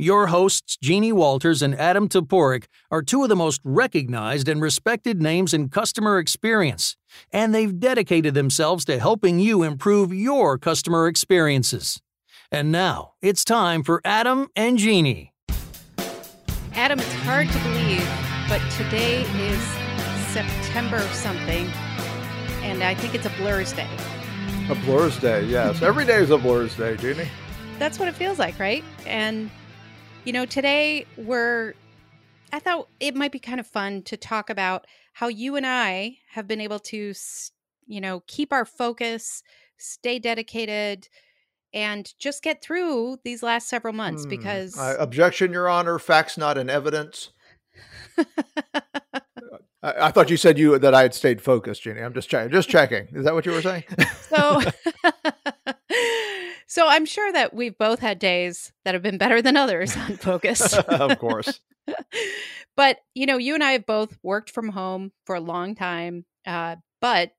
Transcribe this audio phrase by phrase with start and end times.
[0.00, 5.20] Your hosts, Jeannie Walters and Adam Toporek, are two of the most recognized and respected
[5.20, 6.96] names in customer experience,
[7.32, 12.00] and they've dedicated themselves to helping you improve your customer experiences.
[12.52, 15.32] And now, it's time for Adam and Jeannie.
[16.74, 18.08] Adam, it's hard to believe,
[18.48, 19.60] but today is
[20.28, 21.66] September something,
[22.62, 23.90] and I think it's a Blur's Day.
[24.70, 25.82] A Blur's Day, yes.
[25.82, 27.28] Every day is a Blur's Day, Jeannie.
[27.80, 28.84] That's what it feels like, right?
[29.04, 29.50] And
[30.28, 31.72] you know, today we're,
[32.52, 36.18] I thought it might be kind of fun to talk about how you and I
[36.32, 37.14] have been able to,
[37.86, 39.42] you know, keep our focus,
[39.78, 41.08] stay dedicated,
[41.72, 44.28] and just get through these last several months Hmm.
[44.28, 44.76] because.
[44.76, 45.98] I objection, Your Honor.
[45.98, 47.30] Facts not in evidence.
[49.82, 52.02] I, I thought you said you that I had stayed focused, Jeannie.
[52.02, 52.52] I'm just checking.
[52.52, 53.08] Just checking.
[53.14, 53.84] Is that what you were saying?
[54.28, 54.60] so
[56.68, 60.16] so i'm sure that we've both had days that have been better than others on
[60.16, 60.74] focus.
[60.88, 61.60] Of course.
[62.76, 66.24] but you know you and i have both worked from home for a long time
[66.46, 67.32] uh, but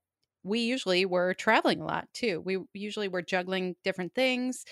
[0.44, 2.42] we usually were traveling a lot too.
[2.46, 4.64] We usually were juggling different things.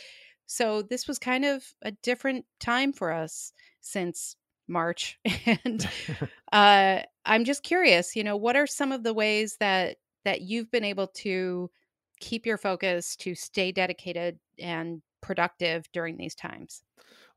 [0.45, 4.35] So this was kind of a different time for us since
[4.67, 5.19] march.
[5.45, 5.89] And
[6.51, 10.71] uh, i'm just curious you know what are some of the ways that that you've
[10.71, 11.69] been able to
[12.19, 16.83] keep your focus to stay dedicated and productive during these times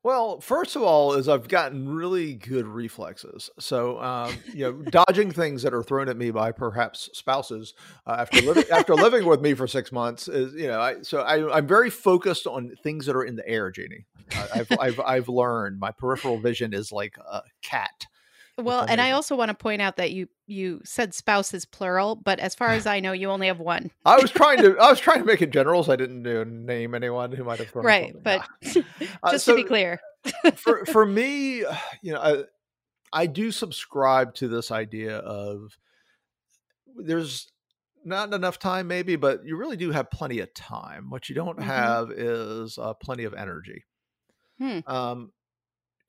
[0.03, 3.51] Well, first of all, is I've gotten really good reflexes.
[3.59, 7.75] So, um, you know, dodging things that are thrown at me by perhaps spouses
[8.07, 11.21] uh, after living after living with me for six months is, you know, I, so
[11.21, 14.07] I, I'm very focused on things that are in the air, Jeannie.
[14.35, 18.07] Uh, I've, I've I've learned my peripheral vision is like a cat.
[18.61, 22.17] Well and i also want to point out that you you said spouse is plural
[22.17, 24.91] but as far as i know you only have one I was trying to I
[24.91, 27.69] was trying to make it general, so I didn't uh, name anyone who might have
[27.71, 28.47] thrown right but
[29.23, 30.01] Uh, just to be clear
[30.57, 31.59] for for me,
[32.03, 32.45] you know, I,
[33.13, 35.77] I do subscribe to this idea of
[36.97, 37.51] there's
[38.05, 41.11] not enough time, maybe, but you really do have plenty of time.
[41.11, 41.65] What you don't Mhm.
[41.65, 43.85] have is uh, plenty of energy.
[44.59, 44.79] Hmm.
[44.87, 45.33] Um,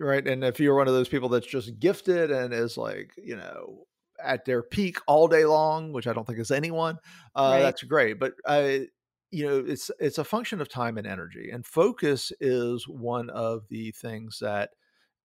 [0.01, 3.35] right, and if you're one of those people that's just gifted and is like, you
[3.35, 3.85] know,
[4.23, 6.97] at their peak all day long, which I don't think is anyone,
[7.35, 7.61] uh, Right.
[7.61, 8.19] that's great.
[8.19, 8.87] But I,
[9.31, 13.67] you know, it's it's a function of time and energy, and focus is one of
[13.69, 14.71] the things that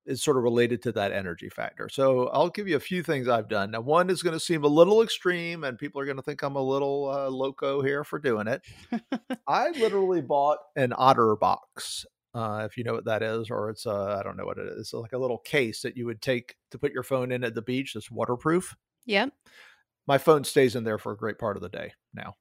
[0.06, 1.88] is sort of related to that energy factor.
[1.88, 3.72] So I'll give you a few things I've done.
[3.72, 6.42] Now, one is going to seem a little extreme, and people are going to think
[6.42, 8.62] I'm a little uh, loco here for doing it.
[9.46, 12.06] I literally bought an Otter box.
[12.36, 14.68] Uh, if you know what that is, or it's uh, I don't know what it
[14.68, 14.78] is.
[14.80, 17.54] It's like a little case that you would take to put your phone in at
[17.54, 17.94] the beach.
[17.94, 18.74] That's waterproof.
[19.06, 19.32] yep
[20.06, 22.36] My phone stays in there for a great part of the day now.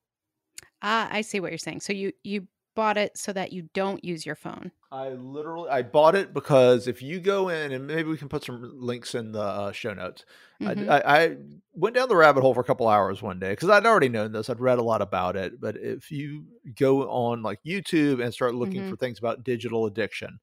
[0.81, 4.03] ah i see what you're saying so you you bought it so that you don't
[4.03, 8.09] use your phone I literally I bought it because if you go in and maybe
[8.09, 10.25] we can put some links in the uh, show notes.
[10.63, 10.85] I- Mhm.
[10.87, 11.37] I, I
[11.73, 14.31] went down the rabbit hole for a couple hours one day because I'd already known
[14.31, 14.49] this.
[14.49, 18.55] I'd read a lot about it, but if you go on like YouTube and start
[18.55, 18.85] looking Mhm.
[18.85, 20.39] for things about digital addiction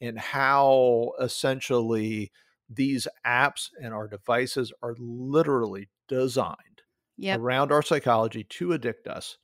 [0.00, 2.32] and how essentially
[2.68, 6.82] these apps and our devices are literally designed
[7.16, 9.38] yep around our psychology to addict us.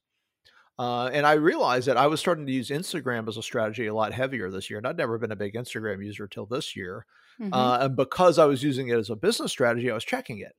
[0.79, 3.95] Uh, and I realized that I was starting to use Instagram as a strategy a
[3.95, 4.79] lot heavier this year.
[4.79, 7.07] And I'd never been a big Instagram user till this year.
[7.41, 7.51] Mhm.
[7.53, 10.55] Uh, and because I was using it as a business strategy, I was checking it.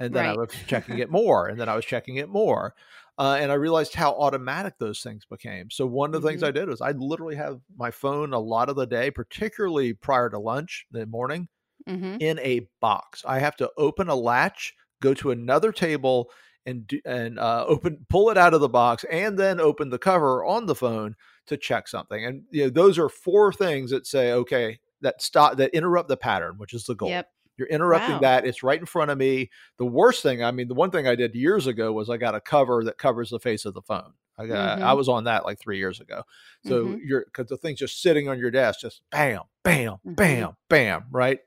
[0.00, 1.46] And then I was checking it more.
[1.48, 2.74] And then I was checking it more.
[3.18, 5.70] Uh, and I realized how automatic those things became.
[5.70, 6.48] So one of the things Mhm.
[6.48, 10.28] I did was I literally have my phone a lot of the day, particularly prior
[10.30, 11.48] to lunch, the morning,
[11.86, 12.20] Mhm.
[12.20, 13.22] in a box.
[13.26, 16.30] I have to open a latch, go to another table,
[16.66, 19.98] and do, and uh, open pull it out of the box, and then open the
[19.98, 22.24] cover on the phone to check something.
[22.24, 26.16] And you know, those are four things that say, okay, that stop that interrupt the
[26.16, 27.08] pattern, which is the goal.
[27.08, 28.20] yep You're interrupting Wow.
[28.20, 28.46] that.
[28.46, 29.50] It's right in front of me.
[29.78, 32.34] The worst thing, I mean, the one thing I did years ago was I got
[32.34, 34.12] a cover that covers the face of the phone.
[34.38, 34.96] I got, I Mhm.
[34.96, 36.22] was on that like three years ago.
[36.64, 36.98] So Mhm.
[37.04, 40.16] you're because the thing's just sitting on your desk, just bam, bam, Mhm.
[40.16, 41.40] bam, bam, right?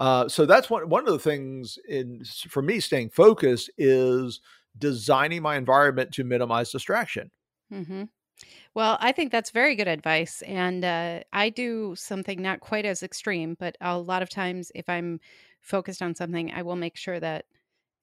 [0.00, 4.40] Uh, so that's one one of the things in for me staying focused is
[4.78, 7.30] designing my environment to minimize distraction.
[7.70, 8.04] hmm
[8.74, 10.42] Well, I think that's very good advice.
[10.42, 14.88] And uh, I do something not quite as extreme, but a lot of times if
[14.88, 15.20] I'm
[15.60, 17.46] focused on something, I will make sure that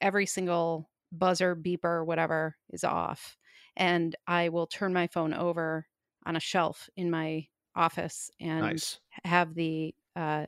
[0.01, 3.37] every single buzzer, beeper, whatever is off.
[3.77, 5.87] And I will turn my phone over
[6.25, 8.99] on a shelf in my office and Nice.
[9.25, 10.47] have the uh,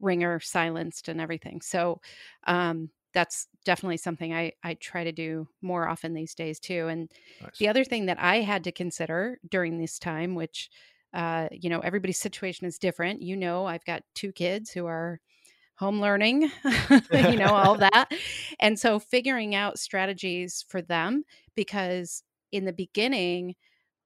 [0.00, 1.60] ringer silenced and everything.
[1.60, 2.00] So
[2.46, 6.88] um, that's definitely something I, I try to do more often these days too.
[6.88, 7.10] And
[7.40, 7.58] Nice.
[7.58, 10.70] the other thing that I had to consider during this time, which
[11.12, 13.20] uh, you know, everybody's situation is different.
[13.22, 15.20] You know, I've got two kids who are
[15.76, 16.50] home learning,
[17.12, 18.08] you know, all that.
[18.60, 21.24] And so figuring out strategies for them
[21.54, 22.22] because
[22.52, 23.56] in the beginning,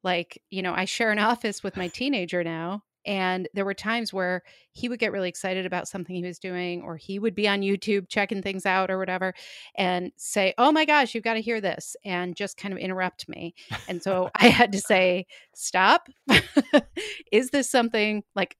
[0.03, 2.85] like, you know, I share an office with my teenager now.
[3.07, 4.43] And there were times where
[4.73, 7.61] he would get really excited about something he was doing, or he would be on
[7.61, 9.35] YouTube checking things out or whatever,
[9.77, 13.29] and say, Oh my gosh, you've got to hear this, and just kind of interrupt
[13.29, 13.55] me.
[13.89, 16.09] And so I had to say, Stop.
[17.33, 18.57] Is this something like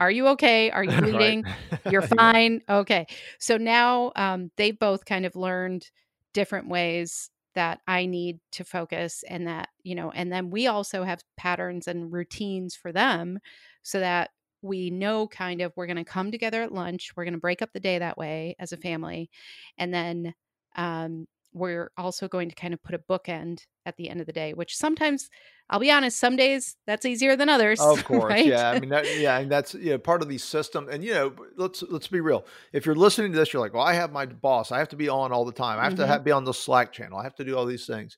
[0.00, 0.70] are you okay?
[0.70, 1.44] Are you bleeding?
[1.90, 2.62] You're fine.
[2.68, 2.76] yeah.
[2.78, 3.06] Okay.
[3.40, 5.90] So now um, they've both kind of learned
[6.34, 11.02] different ways that I need to focus and that, you know, and then we also
[11.02, 13.40] have patterns and routines for them
[13.82, 14.30] so that
[14.62, 17.10] we know kind of we're going to come together at lunch.
[17.16, 19.28] We're going to break up the day that way as a family.
[19.76, 20.34] And then
[20.76, 24.32] um, we're also going to kind of put a bookend at the end of the
[24.32, 25.28] day, which sometimes
[25.70, 27.80] I'll be honest, some days that's easier than others.
[27.80, 28.46] Of course, right?
[28.46, 28.70] yeah.
[28.70, 30.88] I mean, that, yeah, and that's you know, part of the system.
[30.90, 32.46] And you know, let's let's be real.
[32.72, 34.72] If you're listening to this, you're like, well, I have my boss.
[34.72, 35.78] I have to be on all the time.
[35.78, 36.02] I have mm-hmm.
[36.02, 37.18] to have, be on the Slack channel.
[37.18, 38.16] I have to do all these things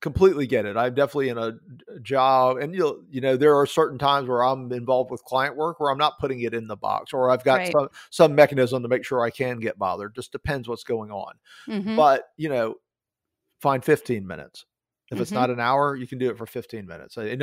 [0.00, 0.76] completely get it.
[0.76, 1.52] I'm definitely in a
[2.00, 5.80] job, and you you know there are certain times where I'm involved with client work
[5.80, 7.72] where I'm not putting it in the box, or I've got right.
[7.72, 10.14] some some mechanism to make sure I can get bothered.
[10.14, 11.34] Just depends what's going on.
[11.66, 11.96] Mm-hmm.
[11.96, 12.76] But you know,
[13.60, 14.64] find 15 minutes.
[15.10, 15.22] If mm-hmm.
[15.22, 17.16] it's not an hour, you can do it for 15 minutes.
[17.16, 17.40] And,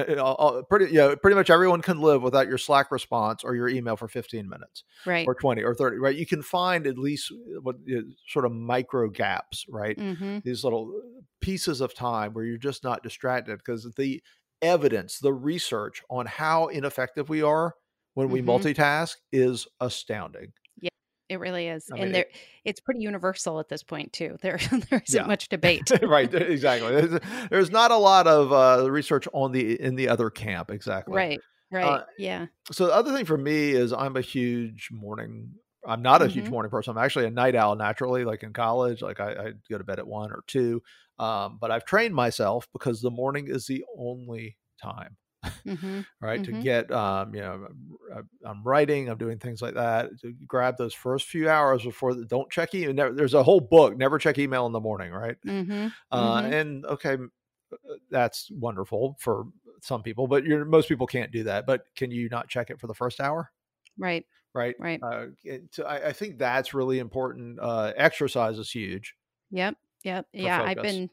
[0.69, 3.95] pretty, you know, pretty much everyone can live without your Slack response or your email
[3.95, 5.27] for 15 minutes, right?
[5.27, 6.15] Or 20 or 30, right?
[6.15, 7.31] You can find at least
[7.63, 9.97] what you know, sort of micro gaps, right?
[9.97, 10.39] Mm-hmm.
[10.43, 10.93] These little
[11.41, 14.21] pieces of time where you're just not distracted because the
[14.61, 17.73] evidence, the research on how ineffective we are
[18.13, 18.49] when we mm-hmm.
[18.49, 20.53] multitask is astounding.
[21.27, 24.37] It really is, I mean, and there it, it's pretty universal at this point too.
[24.41, 25.25] There there isn't yeah.
[25.25, 26.31] much debate, right?
[26.31, 27.01] Exactly.
[27.01, 30.69] There's, there's, not a lot of uh, research on the in the other camp.
[30.69, 31.15] Exactly.
[31.15, 31.39] Right.
[31.71, 31.83] Right.
[31.83, 32.45] Uh, yeah.
[32.71, 35.51] So the other thing for me is I'm a huge morning.
[35.87, 36.33] I'm not a mm-hmm.
[36.33, 36.95] huge morning person.
[36.95, 38.23] I'm actually a night owl naturally.
[38.23, 40.83] Like in college, like I, I go to bed at one or two.
[41.17, 45.17] Um, but I've trained myself because the morning is the only time
[45.65, 46.01] mm-hmm.
[46.21, 46.41] right?
[46.41, 46.57] Mm-hmm.
[46.57, 47.67] To get, um, you know,
[48.45, 50.09] I'm writing, I'm doing things like that.
[50.21, 53.13] To grab those first few hours before the, don't check email.
[53.13, 55.37] There's a whole book, never check email in the morning, right?
[55.45, 55.87] Mm-hmm.
[56.11, 56.53] Uh, mm-hmm.
[56.53, 57.17] and okay,
[57.73, 59.45] uh, that's wonderful for
[59.81, 61.65] some people, but you're, most people can't do that.
[61.65, 63.51] But can you not check it for the first hour?
[63.97, 64.25] Right.
[64.53, 64.75] Right.
[64.79, 65.01] Right.
[65.03, 65.27] Uh,
[65.71, 67.59] so I, I, think that's really important.
[67.59, 69.13] Uh, exercise is huge.
[69.51, 69.75] Yep.
[70.03, 70.27] Yep.
[70.31, 70.59] Yeah.
[70.59, 70.71] Focus.
[70.71, 71.09] I've been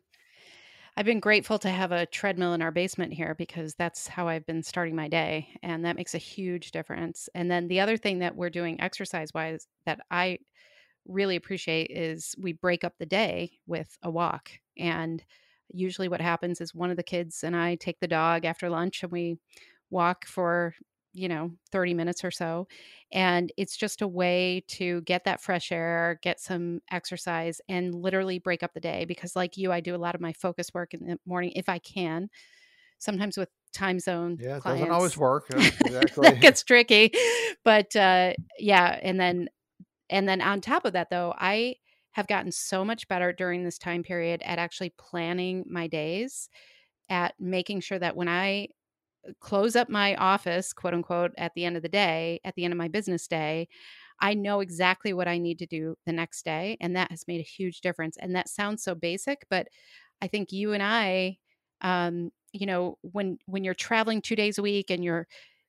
[0.97, 4.45] I've been grateful to have a treadmill in our basement here because that's how I've
[4.45, 5.49] been starting my day.
[5.63, 7.31] And that makes a huge difference.
[7.35, 10.39] And then the other thing that we're doing exercise wise that I
[11.07, 14.53] really appreciate is we break up the day with a walk.
[14.79, 15.25] And
[15.73, 19.03] usually what happens is one of the kids and I take the dog after lunch
[19.03, 19.39] and we
[19.91, 20.75] walk for
[21.15, 22.67] you know 30 minutes or so
[23.13, 28.39] and it's just a way to get that fresh air get some exercise and literally
[28.39, 30.95] break up the day because like you i do a lot of my focus work
[30.95, 32.29] in the morning if i can
[32.99, 36.31] sometimes with time zone yeah it clients, doesn't always work exactly.
[36.31, 37.13] That gets tricky
[37.65, 39.49] but uh yeah and then
[40.09, 41.77] and then on top of that though i
[42.13, 46.49] have gotten so much better during this time period at actually planning my days
[47.09, 48.69] at making sure that when i
[49.41, 52.73] close up my office, quote unquote, at the end of the day, at the end
[52.73, 53.69] of my business day,
[54.21, 56.77] I know exactly what I need to do the next day.
[56.81, 58.17] And that has made a huge difference.
[58.19, 59.69] And that sounds so basic, but
[60.21, 61.39] I think you and I,
[61.81, 65.27] um, you know, when when you're traveling two days a week and you're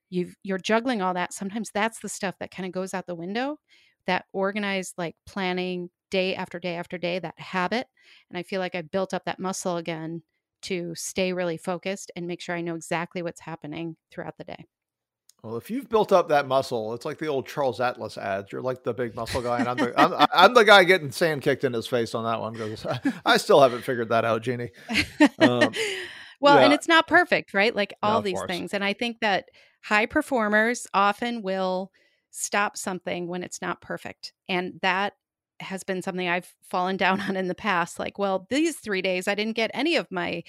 [0.09, 3.15] you you're juggling all that, sometimes that's the stuff that kind of goes out the
[3.15, 3.57] window.
[4.05, 7.87] That organized like planning day after day after day, that habit.
[8.29, 10.23] And I feel like I built up that muscle again
[10.63, 14.65] to stay really focused and make sure I know exactly what's happening throughout the day.
[15.43, 18.53] Well, if you've built up that muscle, it's like the old Charles Atlas ads.
[18.53, 21.41] You're like the big muscle guy, and I'm the, I'm, I'm the guy getting sand
[21.41, 22.85] kicked in his face on that one because
[23.25, 24.71] I, still haven't figured that out, Jeannie.
[25.39, 25.73] Um,
[26.39, 26.63] well, yeah.
[26.63, 27.75] and it's not perfect, right?
[27.75, 28.47] Like all these course.
[28.47, 28.73] things.
[28.73, 29.49] And I think that
[29.83, 31.91] high performers often will
[32.31, 34.31] stop something when it's not perfect.
[34.47, 35.13] And that
[35.59, 37.99] has been something I've fallen down on in the past.
[37.99, 40.43] Like, well, these three days I didn't get any of my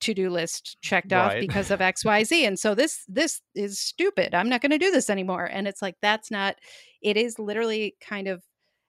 [0.00, 4.32] to-do list checked off because of xyz and so this this is stupid.
[4.32, 6.54] I'm not going to do this anymore and it's like that's not
[7.02, 8.44] it is literally kind of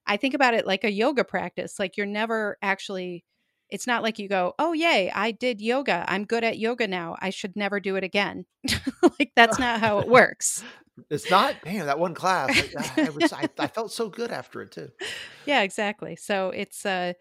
[0.05, 3.23] i think about it like a yoga practice like you're never actually
[3.69, 7.15] it's not like you go oh yay i did yoga i'm good at yoga now
[7.21, 8.45] i should never do it again.
[9.19, 10.63] Like that's not how it works
[11.09, 11.55] it's not.
[11.63, 12.49] Damn, that one class.
[12.77, 14.89] I, I, was, I, I, felt so good after it too.
[15.45, 16.15] Yeah, exactly.
[16.15, 17.13] So it's, uh,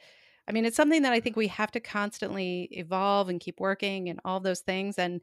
[0.47, 4.09] I mean, it's something that I think we have to constantly evolve and keep working
[4.11, 4.99] and all those things.
[4.99, 5.23] And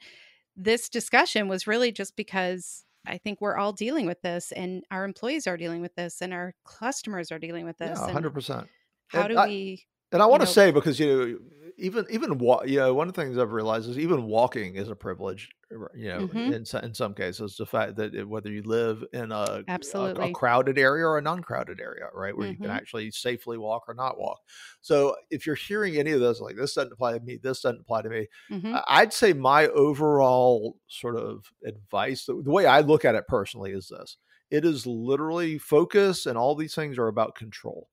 [0.55, 5.05] this discussion was really just because I think we're all dealing with this, and our
[5.05, 7.99] employees are dealing with this, and our customers are dealing with this.
[7.99, 8.67] Yeah, hundred percent.
[9.09, 9.85] how And do I- we?
[10.11, 11.37] And I want to say because you know,
[11.77, 14.95] even even you know, one of the things I've realized is even walking is a
[14.95, 15.49] privilege.
[15.71, 16.45] You know, Mhm.
[16.45, 19.63] in in some cases, the fact that whether you live in a,
[19.95, 22.69] a- a crowded area or a non-crowded area, right, where you can Mhm.
[22.69, 24.41] actually safely walk or not walk.
[24.81, 27.81] So if you're hearing any of those, like this doesn't apply to me, this doesn't
[27.81, 28.75] apply to me, Mhm.
[28.75, 33.27] I- I'd say my overall sort of advice, the, the way I look at it
[33.27, 34.17] personally, is this:
[34.51, 37.89] it is literally focus, and all these things are about control.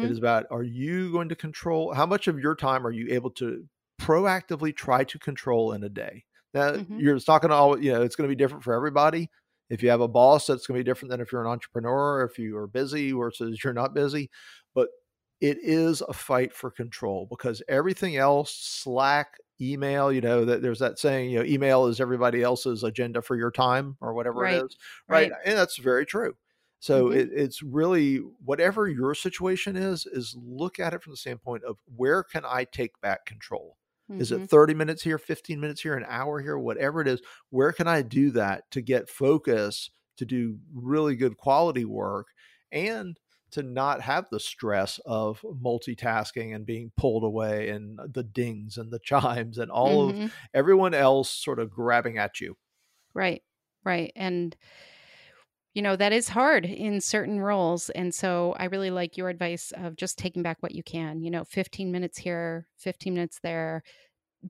[0.00, 3.08] It is about are you going to control how much of your time are you
[3.14, 3.68] able to
[4.00, 6.24] proactively try to control in a day?
[6.54, 6.96] Now Mhm.
[6.96, 9.30] you're it's not going to always, you know, it's going to be different for everybody.
[9.70, 12.24] If you have a boss, that's going to be different than if you're an entrepreneur,
[12.24, 14.30] if you are busy versus you're not busy.
[14.74, 14.88] But
[15.40, 20.78] it is a fight for control because everything else, Slack, email, you know, that there's
[20.78, 24.54] that saying, you know, email is everybody else's agenda for your time or whatever Right.
[24.54, 24.76] it is.
[25.08, 25.32] Right.
[25.32, 25.38] Right.
[25.44, 26.36] And that's very true.
[26.80, 27.12] So Mhm.
[27.12, 31.78] it, it's really whatever your situation is, is look at it from the standpoint of
[31.86, 33.78] where can I take back control?
[34.18, 34.32] Is Mhm.
[34.32, 37.22] it 30 minutes here, 15 minutes here, an hour here, whatever it is?
[37.50, 42.28] Where can I do that to get focus, to do really good quality work,
[42.70, 43.18] and
[43.52, 48.90] to not have the stress of multitasking and being pulled away and the dings and
[48.90, 50.32] the chimes and all of Mhm.
[50.54, 52.56] everyone else sort of grabbing at you?
[53.14, 53.42] Right.
[53.84, 54.12] Right.
[54.16, 54.56] And
[55.74, 57.90] you know, that is hard in certain roles.
[57.90, 61.30] And so I really like your advice of just taking back what you can, you
[61.30, 63.82] know, 15 minutes here, 15 minutes there,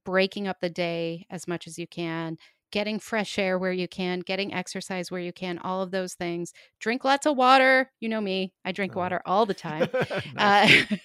[0.04, 2.38] breaking up the day as much as you can,
[2.70, 6.52] getting fresh air where you can, getting exercise where you can, all of those things.
[6.80, 7.90] Drink lots of water.
[8.00, 9.88] You know me, I drink Uh, water all the time.
[10.34, 10.86] Nice.
[10.92, 10.96] Uh,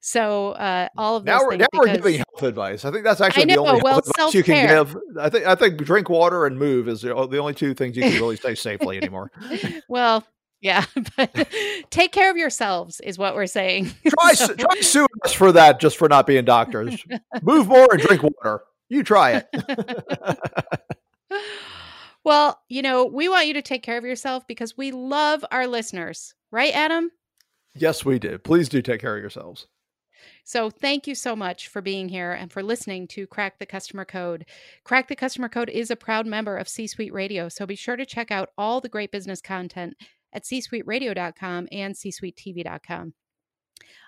[0.00, 2.84] so uh, all of now we're now we're giving health advice.
[2.84, 4.96] I think that's actually know, the only well, advice you can give.
[5.18, 8.02] I think I think drink water and move is the, the only two things you
[8.02, 9.30] can really stay safely anymore.
[9.88, 10.24] well,
[10.60, 10.84] yeah,
[11.16, 11.48] but
[11.90, 13.90] take care of yourselves is what we're saying.
[14.08, 17.04] Try So- try suing us for that just for not being doctors.
[17.42, 18.62] move more and drink water.
[18.88, 20.40] You try it.
[22.24, 25.68] well, you know, we want you to take care of yourself because we love our
[25.68, 27.10] listeners, right, Adam?
[27.74, 28.38] Yes, we do.
[28.38, 29.66] Please do take care of yourselves.
[30.44, 34.04] So thank you so much for being here and for listening to Crack the Customer
[34.04, 34.46] Code.
[34.84, 37.96] Crack the Customer Code is a proud member of C Suite Radio, so be sure
[37.96, 39.94] to check out all the great business content
[40.32, 43.14] at csuiteradio.com and csuitetv.com.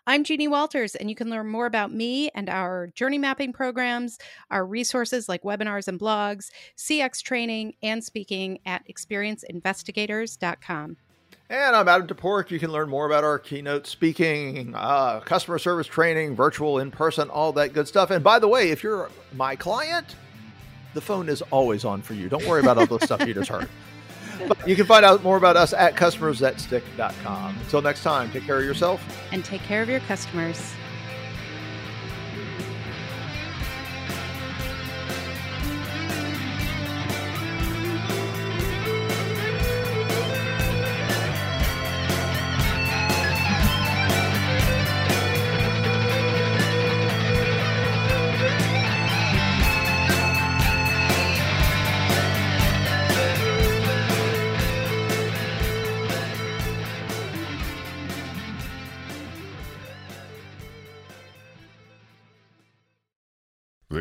[0.06, 4.18] I'm Jeannie Walters, and you can learn more about me and our journey mapping programs,
[4.50, 10.96] our resources like webinars and blogs, CX training, and speaking at experienceinvestigators.com.
[11.52, 12.50] And I'm Adam Toporek.
[12.50, 17.28] You can learn more about our keynote speaking, uh, customer service training, virtual, in person,
[17.28, 18.10] all that good stuff.
[18.10, 20.16] And by the way, if you're my client,
[20.94, 22.30] the phone is always on for you.
[22.30, 23.68] Don't worry about all the stuff you just heard.
[24.48, 27.56] But you can find out more about us at customersthatstick.com.
[27.60, 29.00] Until next time, take care of yourself.
[29.30, 30.72] And take care of your customers.